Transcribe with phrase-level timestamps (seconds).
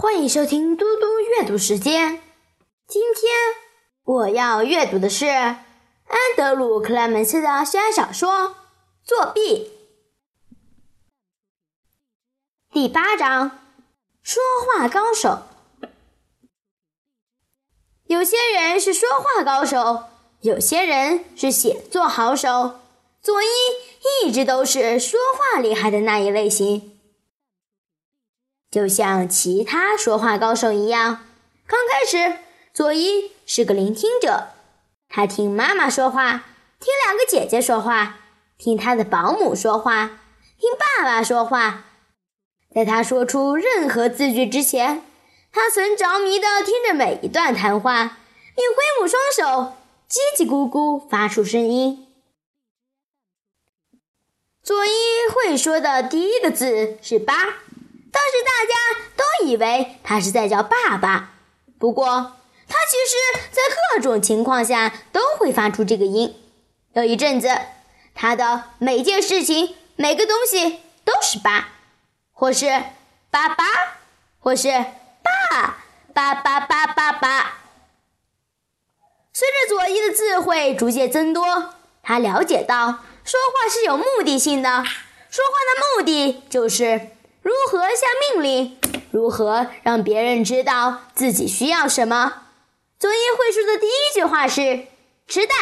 [0.00, 2.22] 欢迎收听嘟嘟阅读时间。
[2.86, 3.32] 今天
[4.04, 5.58] 我要阅读的是安
[6.36, 8.30] 德鲁·克莱门斯的悬疑小说
[9.02, 9.72] 《作弊》
[12.72, 13.58] 第八章：
[14.22, 15.40] 说话高手。
[18.04, 20.04] 有些人是说话高手，
[20.42, 22.78] 有些人是写作好手。
[23.20, 23.48] 佐伊
[24.22, 26.97] 一直都是说话厉害的那一类型。
[28.70, 31.24] 就像其他说话高手一样，
[31.66, 32.38] 刚开始，
[32.74, 34.48] 佐伊是个聆听者，
[35.08, 36.44] 他听妈妈说话，
[36.78, 38.18] 听两个姐姐说话，
[38.58, 40.20] 听他的保姆说话，
[40.58, 41.84] 听爸爸说话。
[42.74, 45.02] 在他说出任何字句之前，
[45.50, 48.18] 他曾着迷地听着每一段谈话，
[48.54, 49.76] 并挥舞双手，
[50.10, 52.06] 叽叽咕咕发出声音。
[54.62, 54.90] 佐伊
[55.32, 57.60] 会说的第一个字是“八”。
[58.10, 58.74] 当时大家
[59.16, 61.34] 都以为他是在叫爸爸，
[61.78, 62.06] 不过
[62.66, 63.62] 他其实在
[63.94, 66.34] 各种情况下都会发出这个音。
[66.94, 67.48] 有一阵子，
[68.14, 71.68] 他的每件事情、每个东西都是“爸”，
[72.32, 72.66] 或是
[73.30, 73.64] “爸爸”，
[74.40, 74.70] 或是
[75.22, 75.76] “爸
[76.14, 77.58] 爸爸爸爸爸”。
[79.32, 84.68] 随着佐伊的智慧逐渐增多，他了解到说话是有目的性的，
[85.30, 87.10] 说话的目的就是。
[87.42, 88.78] 如何下命令？
[89.10, 92.42] 如何让别人知道自己需要什么？
[92.98, 94.86] 佐伊会说的第一句话是
[95.26, 95.56] “吃蛋”。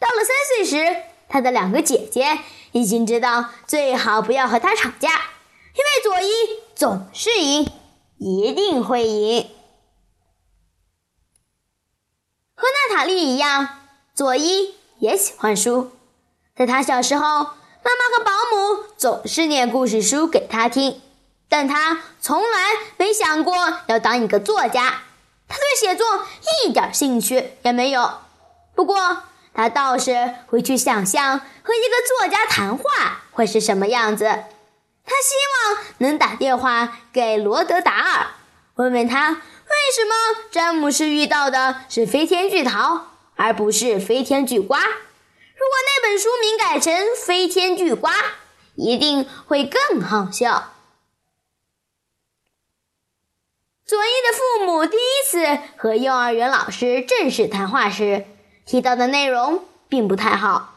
[0.00, 2.40] 到了三岁时，他的两个姐姐
[2.72, 5.10] 已经知道最好不要和他吵架，
[5.74, 6.32] 因为佐伊
[6.74, 7.70] 总是赢，
[8.18, 9.50] 一定会赢。
[12.54, 13.68] 和娜塔莉一样，
[14.14, 15.92] 佐伊也喜欢书。
[16.56, 17.50] 在他小时候。
[17.86, 21.00] 妈妈和保姆总是念故事书给他听，
[21.48, 23.54] 但他从来没想过
[23.86, 25.02] 要当一个作家。
[25.46, 26.26] 他对写作
[26.64, 28.10] 一点兴趣也没有。
[28.74, 29.22] 不过，
[29.54, 34.24] 他倒是会去想象和一个作家谈话会是什么样子。
[34.24, 38.26] 他希望能打电话给罗德达尔，
[38.74, 39.36] 问问他为
[39.94, 44.80] 什么詹姆士遇到的是飞天巨桃，而不是飞天巨瓜。
[45.56, 48.12] 如果那本书名改成《飞天巨瓜》，
[48.74, 50.74] 一定会更好笑。
[53.86, 58.26] 佐伊的父母第一次和幼儿园老师正式谈话时，
[58.66, 60.74] 提到的内容并不太好。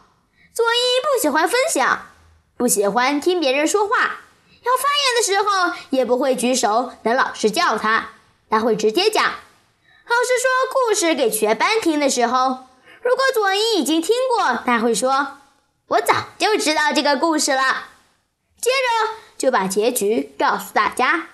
[0.54, 2.08] 佐伊不喜欢分享，
[2.56, 8.12] 不喜欢听别人说话，要发言的时候也不会举手等老师叫他，
[8.50, 9.26] 他会直接讲。
[9.26, 12.69] 老师说故事给全班听的时候。
[13.02, 15.40] 如果佐伊已经听过，他会说
[15.88, 17.88] ：“我早就知道这个故事了。”
[18.60, 21.30] 接着就把结局告诉大家。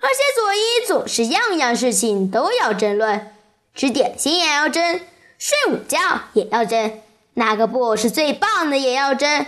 [0.00, 3.34] 而且佐伊总是样样事情都要争论，
[3.74, 5.00] 吃点心也要争，
[5.38, 5.98] 睡午觉
[6.32, 7.00] 也要争，
[7.34, 9.46] 哪个布偶是最棒的也要争，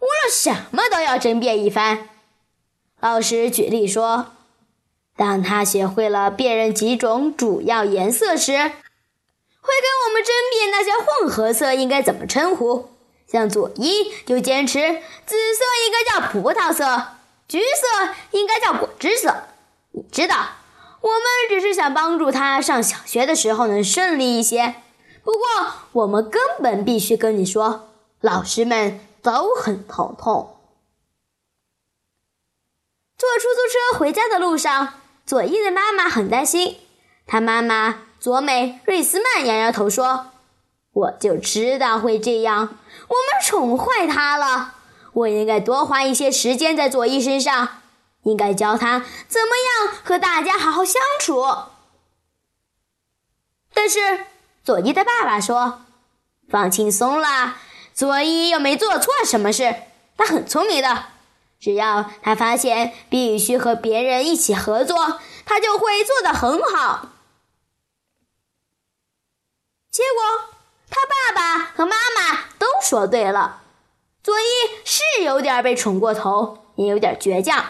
[0.00, 2.08] 无论什么都要争辩一番。
[3.00, 4.32] 老师举例说，
[5.16, 8.72] 当他学会了辨认几种主要颜色时。
[9.60, 12.90] 会跟我们争辩那些混合色应该怎么称呼，
[13.26, 14.78] 像佐伊就坚持
[15.26, 17.08] 紫色应该叫葡萄色，
[17.46, 19.48] 橘色应该叫果汁色。
[19.92, 20.48] 你知道，
[21.00, 24.76] 我们只是想帮助他上小学的时候能顺利一些。
[25.22, 27.90] 不过，我们根本必须跟你说，
[28.20, 30.56] 老师们都很头痛。
[33.18, 34.94] 坐出租车回家的路上，
[35.26, 36.78] 佐伊的妈妈很担心，
[37.26, 38.07] 她妈妈。
[38.20, 40.32] 佐美·瑞斯曼摇摇头说
[40.92, 42.76] ：“我就知道会这样，
[43.08, 44.74] 我们宠坏他了。
[45.12, 47.80] 我应该多花一些时间在佐伊身上，
[48.24, 49.56] 应该教他怎么
[49.86, 51.44] 样和大家好好相处。”
[53.72, 54.26] 但是
[54.64, 55.82] 佐伊的爸爸说
[56.50, 57.58] ：“放轻松啦，
[57.94, 59.76] 佐伊又没做错什么事，
[60.16, 61.04] 他很聪明的。
[61.60, 67.10] 只要他发现必须和别人一起合作，他就会做得很好。”
[69.90, 70.54] 结果，
[70.90, 73.62] 他爸爸和妈妈都说对了。
[74.22, 74.44] 佐伊
[74.84, 77.64] 是有点被宠过头，也有点倔强。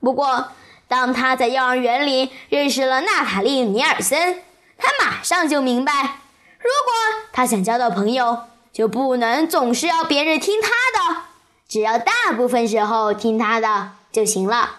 [0.00, 0.52] 不过，
[0.88, 4.42] 当他在幼儿园里认识了娜塔莉·尼尔森，
[4.76, 6.20] 他马上就明白，
[6.58, 11.22] 如果他想交到朋友，就不能总是要别人听他的，
[11.68, 14.78] 只要大部分时候听他的就行了。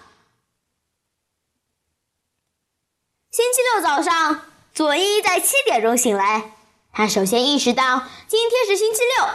[3.31, 4.41] 星期六早上，
[4.73, 6.51] 佐伊在七点钟醒来。
[6.93, 9.27] 他首先意识到今天是星期六，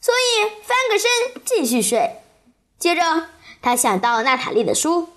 [0.00, 2.22] 所以翻个身继续睡。
[2.78, 3.26] 接着，
[3.62, 5.10] 他想到娜塔莉的书，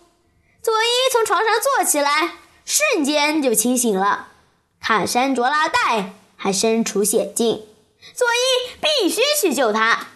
[0.62, 4.28] 佐伊从床上坐起来，瞬间就清醒了。
[4.80, 7.66] 卡山卓拉带还身处险境，
[8.14, 10.08] 佐伊必须去救他。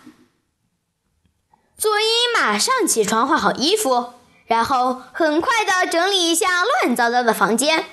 [1.77, 2.06] 佐伊
[2.38, 4.13] 马上起床，换好衣服，
[4.45, 7.85] 然后很快的整理一下乱糟糟的房间，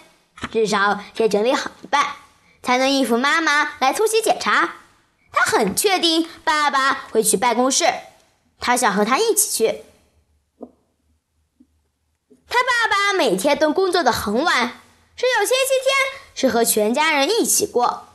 [0.52, 2.04] 至少也整理好一半，
[2.62, 4.74] 才能应付妈妈来突袭检查。
[5.32, 7.84] 他很确定爸爸会去办公室，
[8.58, 9.84] 他想和他一起去。
[12.48, 14.80] 他爸爸每天都工作的很晚，
[15.16, 18.08] 只有星期天是和全家人一起过。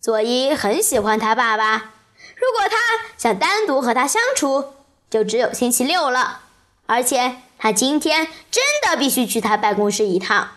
[0.00, 1.92] 佐伊很喜欢他爸爸，
[2.36, 2.76] 如果他
[3.18, 4.74] 想单独和他相处，
[5.10, 6.42] 就只有星期六了。
[6.86, 10.56] 而且他今天真的必须去他办公室一趟。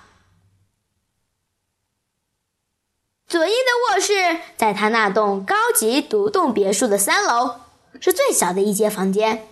[3.28, 7.56] 佐伊的卧室在他那栋高级独栋别墅的三楼，
[8.00, 9.46] 是最小的一间房间。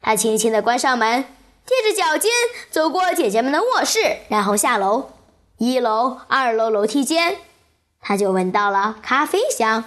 [0.00, 1.26] 他轻轻地关上门。
[1.66, 2.30] 踮着脚尖
[2.70, 5.12] 走过姐姐们的卧室，然后下楼。
[5.56, 7.38] 一楼、二楼楼梯间，
[8.02, 9.84] 他就闻到了咖啡香。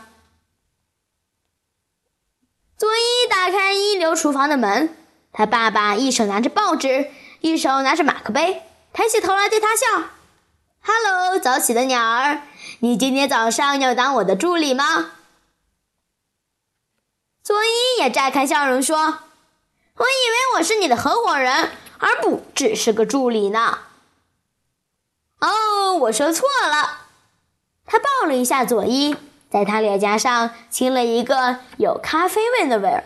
[2.75, 4.95] 佐伊打开一流厨房的门，
[5.31, 7.11] 他爸爸一手拿着报纸，
[7.41, 9.85] 一手拿着马克杯，抬起头来对他笑
[10.81, 12.41] ：“Hello，早起的鸟儿，
[12.79, 15.11] 你今天早上要当我的助理吗？”
[17.43, 19.19] 佐伊也绽开笑容说。
[19.99, 23.79] 我以为我是你的合伙人，而不只是个助理呢。
[25.39, 27.05] 哦，我说错了。
[27.85, 29.15] 他抱了一下佐伊，
[29.49, 33.03] 在他脸颊上亲了一个有咖啡味的吻。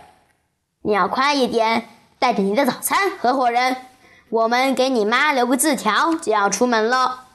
[0.81, 1.87] 你要快一点，
[2.19, 3.77] 带着你的早餐，合伙人。
[4.29, 7.27] 我们给你妈留个字条，就要出门了。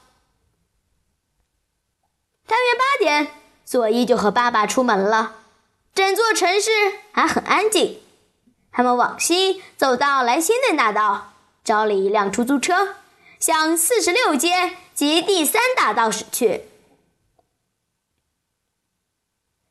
[2.47, 3.31] 大约八点，
[3.65, 5.35] 佐伊就和爸爸出门了。
[5.93, 6.71] 整座城市
[7.11, 7.99] 还很安静。
[8.71, 11.33] 他们往西走到莱辛顿大道，
[11.63, 12.95] 招了一辆出租车，
[13.37, 16.69] 向四十六街及第三大道驶去。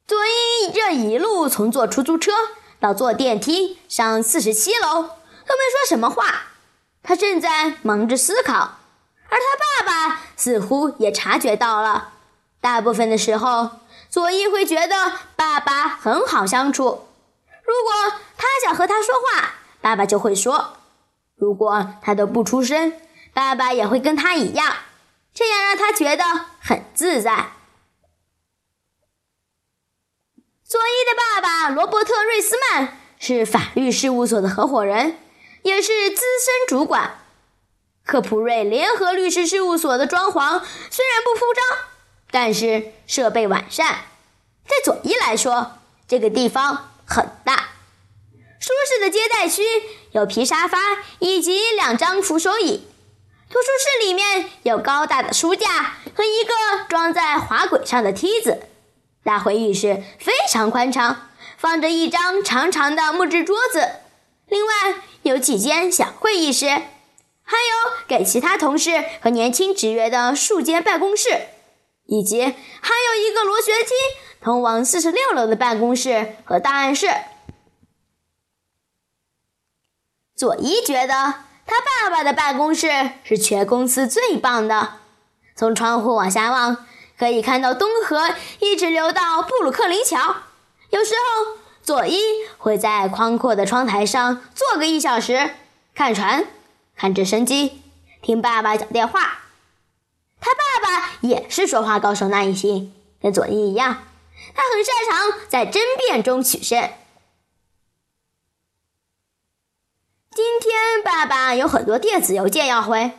[0.07, 2.33] 佐伊这一路从坐出租车
[2.79, 6.49] 到坐电梯上四十七楼都没说什么话，
[7.03, 8.79] 他正在忙着思考，
[9.29, 12.13] 而他爸爸似乎也察觉到了。
[12.67, 13.71] 大部分的时候，
[14.11, 17.07] 佐伊会觉得爸爸很好相处。
[17.63, 20.77] 如果他想和他说话，爸爸就会说；
[21.37, 22.93] 如果他都不出声，
[23.33, 24.79] 爸爸也会跟他一样，
[25.33, 26.25] 这样让他觉得
[26.59, 27.53] 很自在。
[30.65, 35.21] 佐伊的爸爸罗伯特·瑞斯曼是法律事务所的合伙人，
[35.63, 37.21] 也是资深主管。
[38.05, 40.61] 科普瑞联合律师事务所的装潢
[40.91, 41.79] 虽然不铺张，
[42.39, 44.01] 但是设备完善。
[44.69, 46.91] 对佐伊来说，这个地方。
[47.07, 47.71] 很大，
[48.59, 49.63] 舒适的接待区
[50.11, 50.79] 有皮沙发
[51.21, 52.85] 以及两张扶手椅。
[53.49, 58.67] 图书室里面有高大的书架和一个装在滑轨上的梯子。
[59.23, 63.89] 大会议室非常宽敞，放着一张长长的木质桌子。
[64.49, 71.47] 另外有几间小会议室，还有给其他同事和年轻职员的数间办公室，
[72.07, 73.93] 以及还有一个螺旋梯。
[74.41, 77.09] 通往四十六楼的办公室和档案室。
[80.37, 81.15] 佐伊觉得
[81.67, 84.99] 他爸爸的办公室是全公司最棒的。
[85.57, 86.87] 从窗户往下望，
[87.19, 88.31] 可以看到东河
[88.61, 90.37] 一直流到布鲁克林桥。
[90.91, 92.21] 有时候，佐伊
[92.59, 95.55] 会在宽阔的窗台上坐个一小时，
[95.95, 96.47] 看船，
[96.95, 97.83] 看直升机，
[98.23, 99.46] 听爸爸讲电话。
[100.41, 104.05] 他爸爸也是说话高手那一型，跟佐伊一样。
[104.55, 106.91] 他很擅长在争辩中取胜。
[110.31, 113.13] 今天爸爸有很多电子邮件要回，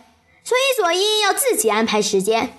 [0.44, 2.54] 所以佐伊要自己安排时间。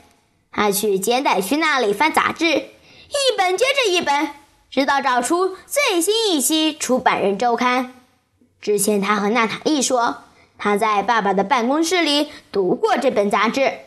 [0.51, 4.31] 他去接待区那里翻杂志，一本接着一本，
[4.71, 7.87] 直到找出最新一期《出版人周刊》。
[8.61, 10.25] 之前他和娜塔莉说，
[10.59, 13.79] 他在爸爸的办公室里读过这本杂志，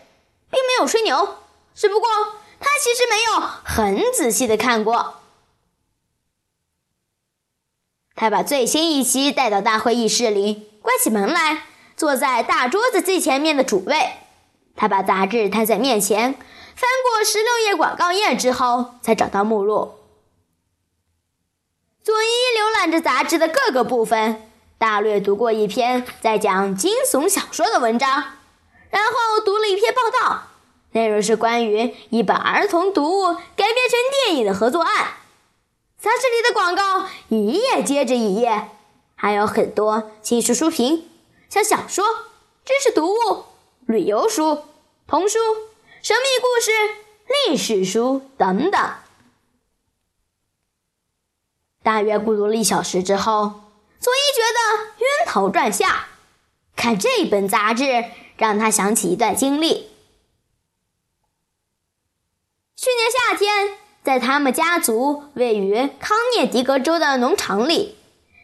[0.51, 1.37] 并没有吹牛，
[1.73, 2.09] 只不过。
[2.63, 5.15] 他其实没有很仔细的看过。
[8.13, 11.63] 他把最新一期带到大会议室里，关起门来，
[11.97, 14.11] 坐在大桌子最前面的主位。
[14.75, 19.95] 他把杂志摊在面前，翻过十六页广告页之后，才找到目录。
[22.03, 28.37] 佐伊浏览着杂志的各个部分，大略读过一篇在讲惊悚小说的文章，
[28.91, 30.43] 然后读了一篇报道。
[30.91, 35.13] 内容是关于一本儿童读物改编成电影的合作案。
[35.97, 38.69] 杂志里的广告一页接着一页，
[39.15, 41.09] 还有很多新书书评，
[41.49, 42.05] 像小说、
[42.65, 43.45] 知识读物、
[43.85, 44.63] 旅游书、
[45.07, 45.39] 童书、
[46.01, 46.71] 神秘故事、
[47.47, 48.93] 历史书等等。
[51.83, 53.61] 大约孤独了一小时之后，
[53.99, 55.89] 佐伊觉得晕头转向。
[56.75, 58.05] 看这本杂志，
[58.41, 59.91] 让他想起一段经历。
[62.75, 67.99] 去年夏天，在他们家族位于康涅狄格州的农场里，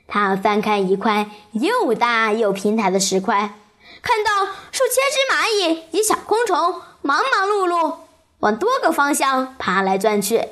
[0.08, 3.56] 他翻开一块又大又平坦的石块，
[4.04, 7.96] 看到数千只蚂蚁及小昆虫忙忙碌碌
[8.38, 10.50] 往多个方向爬来钻去。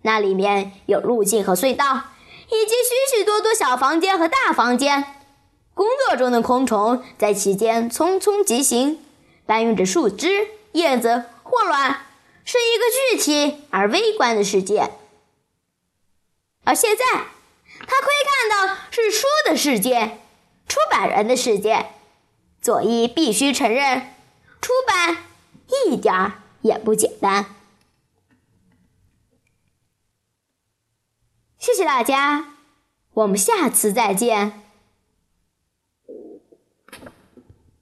[0.00, 2.04] 那里面有路径和隧道，
[2.46, 5.17] 以及许许多多小房间和大房间。
[5.78, 8.98] 工作中的昆虫在其间匆匆疾行，
[9.46, 12.04] 搬运着树枝、叶子或卵。
[12.44, 14.90] 是一个具体而微观的世界，
[16.64, 20.18] 而现在，他窥看到是书的世界，
[20.66, 21.90] 出版人的世界。
[22.60, 24.14] 佐伊必须承认，
[24.60, 25.18] 出版
[25.86, 27.54] 一点儿也不简单。
[31.56, 32.54] 谢谢大家，
[33.12, 34.67] 我们下次再见。